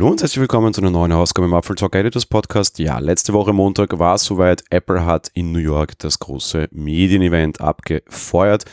Hallo 0.00 0.12
und 0.12 0.22
herzlich 0.22 0.40
willkommen 0.40 0.72
zu 0.72 0.80
einer 0.80 0.90
neuen 0.90 1.12
Ausgabe 1.12 1.46
im 1.46 1.52
Apple 1.52 1.74
Talk 1.74 1.94
Editors 1.94 2.24
Podcast. 2.24 2.78
Ja, 2.78 2.98
letzte 3.00 3.34
Woche 3.34 3.52
Montag 3.52 3.98
war 3.98 4.14
es 4.14 4.24
soweit. 4.24 4.64
Apple 4.70 5.04
hat 5.04 5.30
in 5.34 5.52
New 5.52 5.58
York 5.58 5.98
das 5.98 6.18
große 6.18 6.68
Medienevent 6.70 7.60
abgefeuert. 7.60 8.64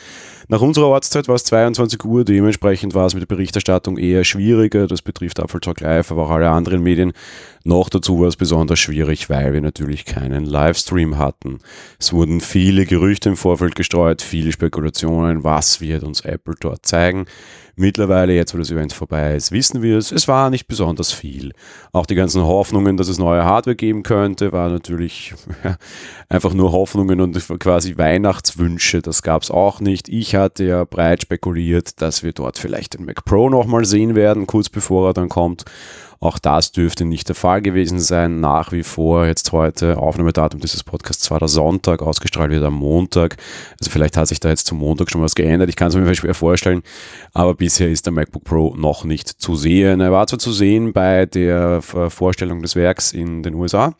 Nach 0.50 0.62
unserer 0.62 0.86
Ortszeit 0.86 1.28
war 1.28 1.34
es 1.34 1.44
22 1.44 2.02
Uhr, 2.06 2.24
dementsprechend 2.24 2.94
war 2.94 3.04
es 3.04 3.12
mit 3.12 3.20
der 3.20 3.26
Berichterstattung 3.26 3.98
eher 3.98 4.24
schwieriger. 4.24 4.86
Das 4.86 5.02
betrifft 5.02 5.40
Apple 5.40 5.60
Talk 5.60 5.80
Live, 5.80 6.10
aber 6.10 6.22
auch 6.22 6.30
alle 6.30 6.48
anderen 6.48 6.82
Medien. 6.82 7.12
Noch 7.64 7.90
dazu 7.90 8.20
war 8.20 8.28
es 8.28 8.36
besonders 8.36 8.78
schwierig, 8.78 9.28
weil 9.28 9.52
wir 9.52 9.60
natürlich 9.60 10.06
keinen 10.06 10.46
Livestream 10.46 11.18
hatten. 11.18 11.58
Es 11.98 12.14
wurden 12.14 12.40
viele 12.40 12.86
Gerüchte 12.86 13.28
im 13.28 13.36
Vorfeld 13.36 13.74
gestreut, 13.74 14.22
viele 14.22 14.52
Spekulationen, 14.52 15.44
was 15.44 15.82
wird 15.82 16.02
uns 16.02 16.22
Apple 16.22 16.54
dort 16.58 16.86
zeigen. 16.86 17.26
Mittlerweile, 17.80 18.34
jetzt 18.34 18.54
wo 18.54 18.58
das 18.58 18.72
Event 18.72 18.92
vorbei 18.92 19.36
ist, 19.36 19.52
wissen 19.52 19.82
wir 19.82 19.98
es, 19.98 20.10
es 20.10 20.26
war 20.26 20.50
nicht 20.50 20.66
besonders 20.66 21.12
viel. 21.12 21.52
Auch 21.92 22.06
die 22.06 22.16
ganzen 22.16 22.42
Hoffnungen, 22.42 22.96
dass 22.96 23.06
es 23.06 23.18
neue 23.18 23.44
Hardware 23.44 23.76
geben 23.76 24.02
könnte, 24.02 24.50
war 24.50 24.68
natürlich 24.68 25.34
ja, 25.64 25.76
einfach 26.28 26.54
nur 26.54 26.72
Hoffnungen 26.72 27.20
und 27.20 27.38
quasi 27.60 27.96
Weihnachtswünsche. 27.96 29.00
Das 29.00 29.22
gab 29.22 29.42
es 29.42 29.52
auch 29.52 29.78
nicht. 29.80 30.08
Ich 30.08 30.34
hatte 30.40 30.64
ja 30.64 30.84
breit 30.84 31.22
spekuliert, 31.22 32.00
dass 32.00 32.22
wir 32.22 32.32
dort 32.32 32.58
vielleicht 32.58 32.94
den 32.94 33.04
Mac 33.04 33.24
Pro 33.24 33.48
nochmal 33.48 33.84
sehen 33.84 34.14
werden, 34.14 34.46
kurz 34.46 34.68
bevor 34.68 35.10
er 35.10 35.14
dann 35.14 35.28
kommt. 35.28 35.64
Auch 36.20 36.38
das 36.38 36.72
dürfte 36.72 37.04
nicht 37.04 37.28
der 37.28 37.36
Fall 37.36 37.62
gewesen 37.62 38.00
sein. 38.00 38.40
Nach 38.40 38.72
wie 38.72 38.82
vor, 38.82 39.26
jetzt 39.26 39.52
heute, 39.52 39.98
Aufnahmedatum 39.98 40.58
dieses 40.58 40.82
Podcasts 40.82 41.30
war 41.30 41.38
der 41.38 41.46
Sonntag, 41.46 42.02
ausgestrahlt 42.02 42.50
wird 42.50 42.64
am 42.64 42.74
Montag. 42.74 43.36
Also 43.78 43.90
vielleicht 43.92 44.16
hat 44.16 44.26
sich 44.26 44.40
da 44.40 44.48
jetzt 44.48 44.66
zum 44.66 44.78
Montag 44.78 45.12
schon 45.12 45.22
was 45.22 45.36
geändert. 45.36 45.68
Ich 45.68 45.76
kann 45.76 45.88
es 45.88 45.94
mir 45.94 46.12
schwer 46.16 46.34
vorstellen. 46.34 46.82
Aber 47.34 47.54
bisher 47.54 47.88
ist 47.88 48.06
der 48.06 48.12
MacBook 48.12 48.42
Pro 48.42 48.74
noch 48.76 49.04
nicht 49.04 49.28
zu 49.28 49.54
sehen. 49.54 50.00
Er 50.00 50.10
war 50.10 50.26
zwar 50.26 50.40
zu 50.40 50.50
sehen 50.50 50.92
bei 50.92 51.24
der 51.24 51.82
Vorstellung 51.82 52.62
des 52.62 52.74
Werks 52.74 53.12
in 53.12 53.44
den 53.44 53.54
USA 53.54 53.94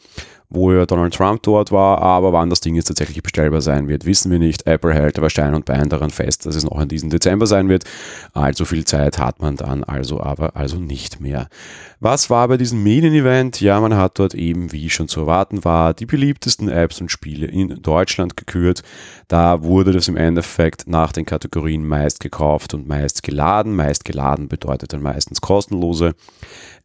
wo 0.50 0.72
ja 0.72 0.86
Donald 0.86 1.14
Trump 1.14 1.42
dort 1.42 1.70
war, 1.72 2.00
aber 2.00 2.32
wann 2.32 2.48
das 2.48 2.60
Ding 2.60 2.74
jetzt 2.74 2.86
tatsächlich 2.86 3.22
bestellbar 3.22 3.60
sein 3.60 3.86
wird, 3.86 4.06
wissen 4.06 4.30
wir 4.30 4.38
nicht. 4.38 4.66
Apple 4.66 4.94
hält 4.94 5.18
aber 5.18 5.28
Stein 5.28 5.54
und 5.54 5.66
Bein 5.66 5.91
daran 5.91 6.10
fest, 6.10 6.46
dass 6.46 6.54
es 6.54 6.64
noch 6.64 6.80
in 6.80 6.88
diesem 6.88 7.10
Dezember 7.10 7.46
sein 7.46 7.68
wird. 7.68 7.84
Allzu 8.32 8.64
viel 8.64 8.84
Zeit 8.84 9.19
hat 9.19 9.42
man 9.42 9.56
dann 9.56 9.84
also 9.84 10.20
aber 10.20 10.56
also 10.56 10.78
nicht 10.78 11.20
mehr. 11.20 11.48
Was 12.00 12.30
war 12.30 12.48
bei 12.48 12.56
diesem 12.56 12.82
Medienevent? 12.82 13.60
Ja, 13.60 13.80
man 13.80 13.96
hat 13.96 14.19
dort 14.19 14.34
eben, 14.34 14.72
wie 14.72 14.88
schon 14.88 15.08
zu 15.08 15.20
erwarten 15.20 15.64
war, 15.64 15.92
die 15.92 16.06
beliebtesten 16.06 16.69
Apps 16.69 17.00
und 17.00 17.10
Spiele 17.10 17.46
in 17.46 17.82
Deutschland 17.82 18.36
gekürt. 18.36 18.82
Da 19.26 19.62
wurde 19.62 19.92
das 19.92 20.08
im 20.08 20.16
Endeffekt 20.16 20.88
nach 20.88 21.12
den 21.12 21.26
Kategorien 21.26 21.86
meist 21.86 22.20
gekauft 22.20 22.72
und 22.72 22.88
meist 22.88 23.22
geladen. 23.22 23.76
Meist 23.76 24.04
geladen 24.04 24.48
bedeutet 24.48 24.92
dann 24.92 25.02
meistens 25.02 25.41
kostenlose. 25.41 26.14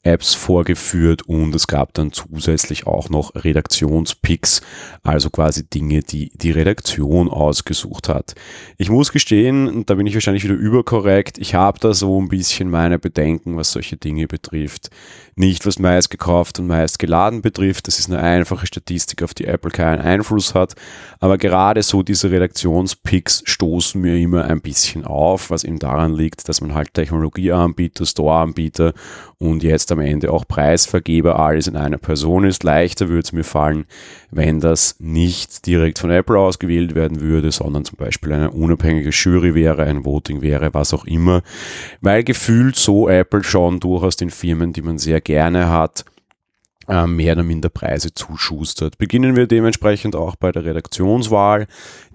Apps 0.04 0.34
vorgeführt 0.34 1.22
und 1.24 1.56
es 1.56 1.66
gab 1.66 1.94
dann 1.94 2.12
zusätzlich 2.12 2.86
auch 2.88 3.10
noch 3.10 3.34
Redaktionspicks, 3.36 4.62
also 5.02 5.30
quasi 5.30 5.66
Dinge, 5.66 6.02
die 6.02 6.30
die 6.34 6.52
Redaktion 6.52 7.30
ausgesucht 7.30 8.10
hat. 8.10 8.36
Ich 8.78 8.90
muss 8.90 9.14
gestehen, 9.14 9.86
da 9.86 9.96
bin 9.96 10.06
ich 10.06 10.14
wahrscheinlich 10.14 10.44
wieder 10.44 10.56
überkorrekt, 10.56 11.38
ich 11.38 11.56
habe 11.56 11.80
da 11.80 11.94
so 11.94 12.22
ein 12.22 12.28
bisschen 12.28 12.70
meine 12.70 13.00
Bedenken, 13.00 13.56
was 13.56 13.72
solche 13.72 13.96
Dinge 13.96 14.28
betrifft. 14.28 14.90
Nicht 15.36 15.66
was 15.66 15.80
meist 15.80 16.12
gekauft 16.12 16.60
und 16.60 16.68
meist 16.68 17.00
geladen 17.00 17.42
betrifft, 17.42 17.88
das 17.88 17.98
ist 17.98 18.12
eine 18.12 18.22
einfache 18.22 18.68
Statistik, 18.68 19.24
auf 19.24 19.34
die 19.34 19.46
Apple 19.46 19.72
keinen 19.72 20.02
Einfluss 20.02 20.54
hat, 20.54 20.76
aber 21.20 21.38
gerade 21.38 21.82
so 21.82 22.04
diese 22.04 22.30
Redaktionspicks 22.30 23.42
stoßen 23.46 24.00
mir 24.00 24.18
immer 24.18 24.46
ein 24.46 24.62
bisschen 24.62 25.06
auf, 25.06 25.50
was 25.50 25.64
eben 25.64 25.80
daran 25.80 26.14
liegt, 26.14 26.48
dass 26.50 26.60
man 26.60 26.74
halt 26.74 26.94
Technologieanbieter, 26.94 28.06
Storeanbieter 28.06 28.94
und 29.40 29.64
jetzt 29.64 29.93
am 29.94 30.02
Ende 30.02 30.32
auch 30.32 30.48
Preisvergeber 30.48 31.40
alles 31.40 31.68
in 31.68 31.76
einer 31.76 31.98
Person 31.98 32.44
ist. 32.44 32.64
Leichter 32.64 33.10
würde 33.10 33.24
es 33.24 33.32
mir 33.32 33.44
fallen, 33.44 33.86
wenn 34.32 34.60
das 34.60 34.98
nicht 35.00 35.66
direkt 35.66 36.00
von 36.00 36.12
Apple 36.12 36.38
ausgewählt 36.38 36.96
werden 36.96 37.22
würde, 37.22 37.52
sondern 37.52 37.86
zum 37.86 37.98
Beispiel 37.98 38.34
eine 38.34 38.52
unabhängige 38.52 39.10
Jury 39.10 39.56
wäre, 39.56 39.84
ein 39.84 40.06
Voting 40.06 40.42
wäre, 40.42 40.74
was 40.74 40.94
auch 40.94 41.06
immer. 41.06 41.42
Weil 42.02 42.24
gefühlt 42.24 42.76
so 42.76 43.08
Apple 43.08 43.44
schon 43.44 43.80
durchaus 43.80 44.18
den 44.18 44.30
Firmen, 44.30 44.74
die 44.74 44.82
man 44.82 44.98
sehr 44.98 45.22
gerne 45.22 45.70
hat, 45.70 46.06
äh, 46.88 47.08
mehr 47.08 47.34
oder 47.34 47.44
minder 47.44 47.70
Preise 47.70 48.14
zuschustert. 48.14 48.98
Beginnen 48.98 49.36
wir 49.36 49.48
dementsprechend 49.48 50.16
auch 50.16 50.36
bei 50.36 50.52
der 50.52 50.66
Redaktionswahl. 50.66 51.68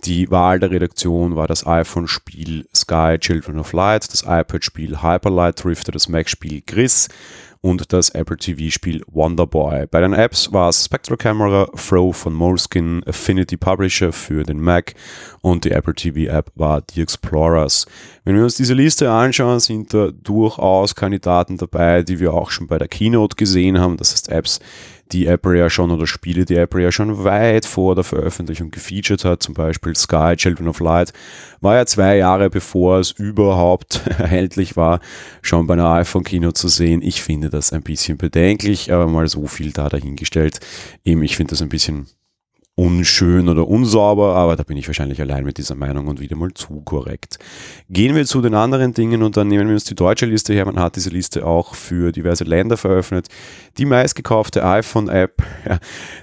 Die 0.05 0.31
Wahl 0.31 0.61
der 0.61 0.71
Redaktion 0.71 1.37
war 1.37 1.47
das 1.47 1.67
iPhone-Spiel 1.67 2.67
Sky 2.75 3.17
Children 3.19 3.59
of 3.59 3.73
Light, 3.73 4.13
das 4.13 4.23
iPad-Spiel 4.23 5.03
Hyperlight 5.03 5.65
Drifter, 5.65 5.93
das 5.93 6.09
Mac-Spiel 6.09 6.63
Gris, 6.67 7.09
und 7.69 7.93
das 7.93 8.09
Apple 8.11 8.39
TV-Spiel 8.39 9.03
Wonderboy. 9.13 9.87
Bei 9.91 10.01
den 10.01 10.15
Apps 10.15 10.51
war 10.53 10.71
es 10.71 10.87
Spectral 10.87 11.19
Camera, 11.19 11.67
Throw 11.77 12.17
von 12.17 12.33
Moleskin, 12.33 13.03
Affinity 13.07 13.59
Publisher 13.59 14.11
für 14.11 14.43
den 14.43 14.59
Mac 14.59 14.95
und 15.43 15.65
die 15.65 15.73
Apple 15.73 15.95
TV-App 15.95 16.51
war 16.55 16.83
The 16.91 17.03
Explorers. 17.03 17.87
Wenn 18.25 18.37
wir 18.37 18.45
uns 18.45 18.57
diese 18.57 18.73
Liste 18.73 19.11
anschauen, 19.11 19.61
sind 19.61 19.93
da 19.93 20.11
durchaus 20.11 20.95
Kandidaten 20.95 21.59
dabei, 21.59 22.03
die 22.03 22.21
wir 22.21 22.33
auch 22.33 22.51
schon 22.51 22.69
bei 22.69 22.79
der 22.79 22.89
Keynote 22.89 23.37
gesehen 23.37 23.79
haben. 23.79 23.99
Das 23.99 24.13
heißt 24.13 24.31
Apps, 24.31 24.61
die 25.13 25.27
Apple 25.27 25.59
ja 25.59 25.71
schon 25.71 25.91
oder 25.91 26.07
Spiele, 26.07 26.45
die 26.45 26.57
Apple 26.57 26.83
ja 26.83 26.93
schon 26.93 27.25
weit 27.25 27.67
vor 27.67 27.95
der 27.95 28.05
Veröffentlichung 28.05 28.71
gefeatured 28.71 29.25
hat, 29.25 29.43
zum 29.43 29.55
Beispiel 29.55 29.95
Sky, 29.97 30.35
Children 30.37 30.69
of 30.69 30.81
Light, 30.81 31.13
war 31.61 31.77
ja 31.77 31.87
zwei 31.87 32.17
Jahre 32.17 32.51
bevor 32.51 32.99
es 32.99 33.13
überhaupt 33.13 34.03
erhältlich 34.19 34.77
war, 34.77 35.01
schon 35.43 35.67
bei 35.67 35.75
einer 35.75 35.91
iPhone-Kino 35.93 36.53
zu 36.53 36.69
sehen. 36.69 37.03
Ich 37.03 37.23
finde 37.23 37.51
das 37.51 37.73
ein 37.73 37.83
bisschen 37.83 38.19
bedenklich, 38.19 38.93
aber 38.93 39.07
mal 39.07 39.29
so 39.29 39.47
viel 39.47 39.73
da 39.73 39.89
dahingestellt. 39.89 40.61
Eben, 41.05 41.23
ich 41.23 41.37
finde 41.37 41.51
das 41.51 41.63
ein 41.63 41.69
bisschen 41.69 42.07
unschön 42.79 43.49
oder 43.49 43.67
unsauber, 43.67 44.37
aber 44.37 44.55
da 44.55 44.63
bin 44.63 44.77
ich 44.77 44.87
wahrscheinlich 44.87 45.21
allein 45.21 45.45
mit 45.45 45.59
dieser 45.59 45.75
Meinung 45.75 46.07
und 46.07 46.21
wieder 46.21 46.37
mal 46.37 46.55
zu 46.55 46.81
korrekt. 46.83 47.37
Gehen 47.91 48.15
wir 48.15 48.25
zu 48.25 48.41
den 48.41 48.55
anderen 48.55 48.95
Dingen 48.95 49.25
und 49.25 49.37
dann 49.37 49.49
nehmen 49.49 49.67
wir 49.67 49.75
uns 49.75 49.83
die 49.83 49.97
deutsche 49.97 50.27
Liste 50.27 50.53
her. 50.53 50.65
Man 50.65 50.79
hat 50.79 50.95
diese 50.95 51.11
Liste 51.11 51.45
auch 51.45 51.75
für 51.75 52.13
diverse 52.13 52.45
Länder 52.45 52.77
veröffentlicht. 52.77 53.35
Die 53.79 53.85
meistgekaufte 53.85 54.65
iPhone-App, 54.65 55.43
ja, 55.69 55.79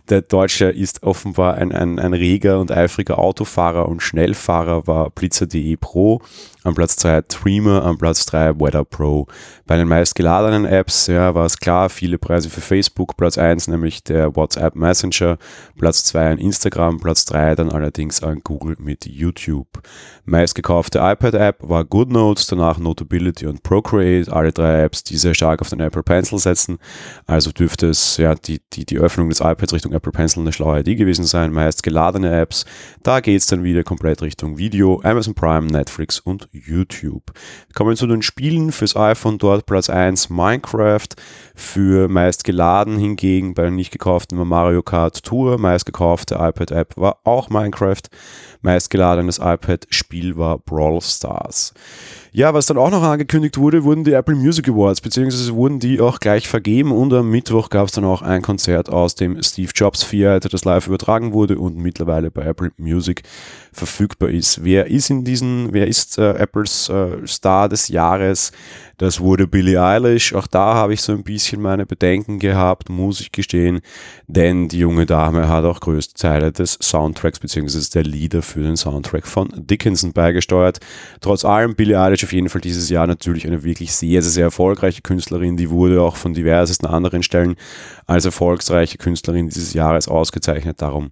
der 0.07 0.21
Deutsche 0.21 0.67
ist 0.67 1.03
offenbar 1.03 1.55
ein, 1.55 1.73
ein, 1.73 1.99
ein 1.99 2.13
reger 2.13 2.61
und 2.61 2.71
eifriger 2.71 3.19
Autofahrer 3.19 3.89
und 3.89 4.01
Schnellfahrer, 4.01 4.87
war 4.87 5.09
Blitzer.de 5.09 5.75
Pro 5.75 6.21
am 6.65 6.73
Platz 6.73 6.95
2 6.97 7.21
Dreamer, 7.27 7.83
am 7.83 7.97
Platz 7.97 8.25
3 8.25 8.59
Weather 8.59 8.83
Pro. 8.83 9.27
Bei 9.67 9.77
den 9.77 9.87
meistgeladenen 9.87 10.65
Apps 10.65 11.07
ja, 11.07 11.35
war 11.35 11.45
es 11.45 11.59
klar, 11.59 11.89
viele 11.89 12.17
Preise 12.17 12.49
für 12.49 12.61
Facebook, 12.61 13.15
Platz 13.17 13.37
1 13.37 13.67
nämlich 13.67 14.03
der 14.03 14.35
WhatsApp 14.35 14.75
Messenger, 14.75 15.37
Platz 15.77 16.03
2 16.05 16.31
an 16.31 16.37
Instagram, 16.45 16.99
Platz 16.99 17.25
3 17.25 17.55
dann 17.55 17.71
allerdings 17.71 18.23
an 18.23 18.41
Google 18.43 18.75
mit 18.79 19.05
YouTube. 19.05 19.67
Meistgekaufte 20.25 20.99
iPad-App 20.99 21.57
war 21.61 21.83
GoodNotes, 21.83 22.47
danach 22.47 22.77
Notability 22.77 23.47
und 23.47 23.63
Procreate, 23.63 24.31
alle 24.31 24.51
drei 24.51 24.83
Apps, 24.83 25.03
die 25.03 25.17
sehr 25.17 25.33
stark 25.33 25.61
auf 25.61 25.69
den 25.69 25.79
Apple 25.79 26.03
Pencil 26.03 26.39
setzen. 26.39 26.77
Also 27.25 27.51
dürfte 27.51 27.87
es 27.87 28.17
ja 28.17 28.35
die, 28.35 28.61
die, 28.73 28.85
die 28.85 28.97
Öffnung 28.97 29.29
des 29.29 29.39
iPads 29.39 29.73
Richtung 29.73 29.93
Apple 29.93 30.11
Pencil 30.11 30.41
eine 30.41 30.53
schlaue 30.53 30.79
Idee 30.79 30.95
gewesen 30.95 31.25
sein. 31.25 31.51
Meist 31.51 31.83
geladene 31.83 32.31
Apps, 32.39 32.65
da 33.03 33.19
geht 33.19 33.41
es 33.41 33.47
dann 33.47 33.63
wieder 33.63 33.83
komplett 33.83 34.21
Richtung 34.21 34.57
Video, 34.57 35.01
Amazon 35.03 35.33
Prime, 35.33 35.67
Netflix 35.67 36.19
und 36.19 36.47
YouTube. 36.51 37.31
Kommen 37.73 37.91
wir 37.91 37.97
zu 37.97 38.07
den 38.07 38.21
Spielen 38.21 38.71
fürs 38.71 38.95
iPhone, 38.95 39.37
dort 39.37 39.65
Platz 39.65 39.89
1 39.89 40.29
Minecraft, 40.29 41.09
für 41.55 42.07
meist 42.07 42.43
geladen 42.43 42.97
hingegen 42.97 43.53
bei 43.53 43.69
nicht 43.69 43.91
gekauften 43.91 44.37
Mario 44.47 44.83
Kart 44.83 45.23
Tour, 45.23 45.57
meist 45.57 45.85
iPad-App 46.35 46.97
war 46.97 47.19
auch 47.23 47.49
Minecraft, 47.49 48.03
meist 48.65 48.89
geladenes 48.89 49.37
iPad-Spiel 49.37 50.35
war 50.35 50.57
Brawl 50.57 50.99
Stars. 51.01 51.73
Ja, 52.35 52.53
was 52.53 52.65
dann 52.65 52.77
auch 52.77 52.91
noch 52.91 53.01
angekündigt 53.01 53.57
wurde, 53.57 53.85
wurden 53.85 54.03
die 54.03 54.11
Apple 54.11 54.35
Music 54.35 54.67
Awards, 54.67 54.99
beziehungsweise 54.99 55.55
wurden 55.55 55.79
die 55.79 56.01
auch 56.01 56.19
gleich 56.19 56.49
vergeben 56.49 56.91
und 56.91 57.13
am 57.13 57.29
Mittwoch 57.29 57.69
gab 57.69 57.87
es 57.87 57.93
dann 57.93 58.03
auch 58.03 58.21
ein 58.21 58.41
Konzert 58.41 58.89
aus 58.89 59.15
dem 59.15 59.41
Steve 59.41 59.71
Jobs 59.73 60.09
Theater, 60.09 60.49
das 60.49 60.65
live 60.65 60.87
übertragen 60.87 61.31
wurde 61.31 61.57
und 61.57 61.77
mittlerweile 61.77 62.31
bei 62.31 62.43
Apple 62.43 62.73
Music 62.75 63.23
verfügbar 63.71 64.31
ist. 64.31 64.65
Wer 64.65 64.87
ist 64.87 65.09
in 65.09 65.23
diesen, 65.23 65.71
wer 65.71 65.87
ist 65.87 66.17
äh, 66.17 66.31
Apples 66.31 66.89
äh, 66.89 67.25
Star 67.25 67.69
des 67.69 67.87
Jahres? 67.87 68.51
Das 68.97 69.19
wurde 69.19 69.47
Billie 69.47 69.81
Eilish. 69.81 70.33
Auch 70.33 70.47
da 70.47 70.73
habe 70.73 70.93
ich 70.93 71.01
so 71.01 71.11
ein 71.11 71.23
bisschen 71.23 71.61
meine 71.61 71.85
Bedenken 71.85 72.39
gehabt, 72.39 72.89
muss 72.89 73.19
ich 73.19 73.31
gestehen, 73.31 73.81
denn 74.27 74.67
die 74.67 74.79
junge 74.79 75.05
Dame 75.05 75.47
hat 75.47 75.65
auch 75.65 75.79
größte 75.79 76.15
Teile 76.15 76.51
des 76.51 76.77
Soundtracks 76.81 77.39
beziehungsweise 77.39 77.91
der 77.91 78.03
Lieder 78.03 78.41
für 78.41 78.54
den 78.63 78.77
Soundtrack 78.77 79.27
von 79.27 79.49
Dickinson 79.55 80.13
beigesteuert. 80.13 80.79
Trotz 81.21 81.45
allem, 81.45 81.75
Billie 81.75 81.99
Eilish 81.99 82.23
auf 82.23 82.33
jeden 82.33 82.49
Fall 82.49 82.61
dieses 82.61 82.89
Jahr 82.89 83.07
natürlich 83.07 83.45
eine 83.47 83.63
wirklich 83.63 83.93
sehr, 83.93 84.21
sehr, 84.21 84.31
sehr 84.31 84.43
erfolgreiche 84.45 85.01
Künstlerin. 85.01 85.57
Die 85.57 85.69
wurde 85.69 86.01
auch 86.01 86.15
von 86.15 86.33
diversesten 86.33 86.87
anderen 86.87 87.23
Stellen 87.23 87.55
als 88.07 88.25
erfolgsreiche 88.25 88.97
Künstlerin 88.97 89.49
dieses 89.49 89.73
Jahres 89.73 90.07
ausgezeichnet. 90.07 90.81
Darum, 90.81 91.11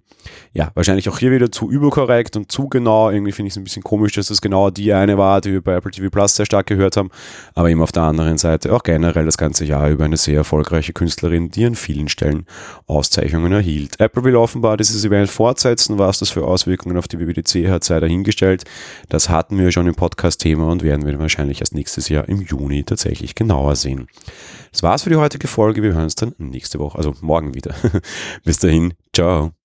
ja, 0.52 0.70
wahrscheinlich 0.74 1.08
auch 1.08 1.18
hier 1.18 1.32
wieder 1.32 1.50
zu 1.50 1.70
überkorrekt 1.70 2.36
und 2.36 2.50
zu 2.50 2.68
genau. 2.68 3.10
Irgendwie 3.10 3.32
finde 3.32 3.48
ich 3.48 3.54
es 3.54 3.58
ein 3.58 3.64
bisschen 3.64 3.82
komisch, 3.82 4.12
dass 4.12 4.28
das 4.28 4.40
genau 4.40 4.70
die 4.70 4.92
eine 4.92 5.18
war, 5.18 5.40
die 5.40 5.52
wir 5.52 5.60
bei 5.60 5.74
Apple 5.74 5.90
TV 5.90 6.10
Plus 6.10 6.36
sehr 6.36 6.46
stark 6.46 6.66
gehört 6.66 6.96
haben. 6.96 7.10
Aber 7.54 7.68
eben 7.68 7.82
auf 7.82 7.92
der 7.92 8.04
anderen 8.04 8.38
Seite 8.38 8.72
auch 8.72 8.82
generell 8.82 9.24
das 9.24 9.36
ganze 9.36 9.64
Jahr 9.64 9.90
über 9.90 10.04
eine 10.04 10.16
sehr 10.16 10.36
erfolgreiche 10.36 10.92
Künstlerin, 10.92 11.50
die 11.50 11.64
an 11.64 11.74
vielen 11.74 12.08
Stellen 12.08 12.46
Auszeichnungen 12.86 13.52
erhielt. 13.52 14.00
Apple 14.00 14.24
will 14.24 14.36
offenbar 14.36 14.76
dieses 14.76 15.04
Event 15.04 15.30
fortsetzen. 15.30 15.98
Was 15.98 16.18
das 16.18 16.30
für 16.30 16.44
Auswirkungen 16.44 16.96
auf 16.96 17.08
die 17.08 17.18
WWDC 17.34 17.68
hat, 17.68 17.84
sei 17.84 18.00
dahingestellt. 18.00 18.64
Das 19.08 19.28
hatten 19.28 19.58
wir 19.58 19.72
schon 19.72 19.86
im 19.86 19.94
Podcast-Thema 19.94 20.68
und 20.68 20.82
werden 20.82 21.06
wir 21.06 21.18
wahrscheinlich 21.18 21.60
erst 21.60 21.74
nächstes 21.74 22.08
Jahr 22.08 22.28
im 22.28 22.42
Juni 22.42 22.84
tatsächlich 22.84 23.34
genauer 23.34 23.76
sehen. 23.76 24.08
Das 24.72 24.82
war's 24.82 25.04
für 25.04 25.10
die 25.10 25.16
heutige 25.16 25.48
Folge. 25.48 25.82
Wir 25.82 25.94
hören 25.94 26.04
uns 26.04 26.14
dann 26.14 26.34
nächste 26.38 26.78
Woche, 26.78 26.98
also 26.98 27.14
morgen 27.20 27.54
wieder. 27.54 27.74
Bis 28.44 28.58
dahin, 28.58 28.94
ciao. 29.12 29.63